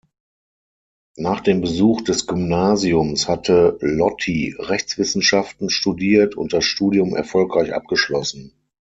[1.15, 8.51] Nach dem Besuch des Gymnasiums hatte Lotti Rechtswissenschaften studiert und das Studium erfolgreich abgeschlossen.